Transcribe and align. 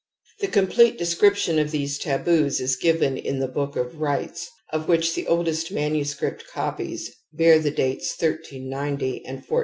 The 0.39 0.47
complete 0.47 0.97
description 0.97 1.59
of 1.59 1.69
these 1.69 1.99
taboos 1.99 2.59
is 2.59 2.75
given 2.75 3.17
in 3.17 3.37
the 3.37 3.47
Book 3.47 3.75
of 3.75 4.01
Rights 4.01 4.45
^ 4.45 4.47
of 4.73 4.87
which 4.87 5.13
the 5.13 5.27
oldest 5.27 5.71
manuscript 5.71 6.45
copies 6.51 7.11
bear 7.31 7.59
the 7.59 7.69
dates 7.69 8.15
1890 8.19 9.17
and 9.17 9.45
1418. 9.45 9.57